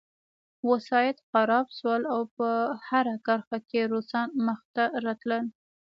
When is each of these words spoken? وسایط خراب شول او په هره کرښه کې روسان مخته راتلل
وسایط 0.69 1.17
خراب 1.29 1.67
شول 1.77 2.01
او 2.13 2.21
په 2.37 2.47
هره 2.87 3.15
کرښه 3.25 3.59
کې 3.69 3.81
روسان 3.91 4.27
مخته 4.47 4.83
راتلل 5.05 5.45